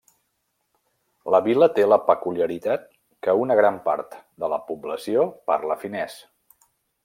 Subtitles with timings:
[1.35, 2.89] La vila té la peculiaritat
[3.27, 6.21] que una gran part de la població parla finès.